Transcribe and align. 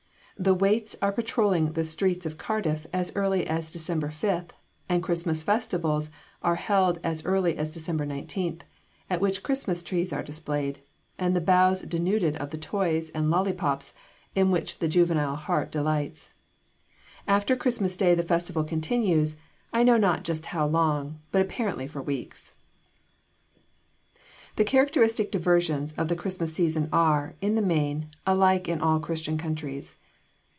The 0.37 0.55
waits 0.55 0.95
are 1.03 1.11
patrolling 1.11 1.73
the 1.73 1.83
streets 1.83 2.25
of 2.25 2.39
Cardiff 2.39 2.87
as 2.91 3.15
early 3.15 3.45
as 3.45 3.69
December 3.69 4.07
5th, 4.07 4.49
and 4.89 5.03
Christmas 5.03 5.43
festivals 5.43 6.09
are 6.41 6.55
held 6.55 6.97
as 7.03 7.23
early 7.27 7.55
as 7.57 7.69
December 7.69 8.07
19th, 8.07 8.61
at 9.07 9.21
which 9.21 9.43
Christmas 9.43 9.83
trees 9.83 10.11
are 10.11 10.23
displayed, 10.23 10.81
and 11.19 11.35
their 11.35 11.43
boughs 11.43 11.83
denuded 11.83 12.37
of 12.37 12.49
the 12.49 12.57
toys 12.57 13.11
and 13.11 13.29
lollipops 13.29 13.93
in 14.33 14.49
which 14.49 14.79
the 14.79 14.87
juvenile 14.87 15.35
heart 15.35 15.71
delights. 15.71 16.31
After 17.27 17.55
Christmas 17.55 17.95
day 17.95 18.15
the 18.15 18.23
festival 18.23 18.63
continues 18.63 19.37
I 19.71 19.83
know 19.83 19.97
not 19.97 20.23
just 20.23 20.47
how 20.47 20.65
long, 20.65 21.19
but 21.31 21.43
apparently 21.43 21.85
for 21.85 22.01
weeks. 22.01 22.53
The 24.55 24.65
characteristic 24.65 25.29
diversions 25.31 25.91
of 25.99 26.07
the 26.07 26.15
Christmas 26.15 26.51
season 26.51 26.89
are, 26.91 27.35
in 27.41 27.53
the 27.53 27.61
main, 27.61 28.09
alike 28.25 28.67
in 28.67 28.81
all 28.81 28.99
Christian 28.99 29.37
countries. 29.37 29.97